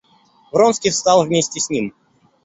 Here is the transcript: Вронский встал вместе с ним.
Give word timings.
Вронский 0.51 0.89
встал 0.89 1.23
вместе 1.23 1.59
с 1.59 1.69
ним. 1.69 1.93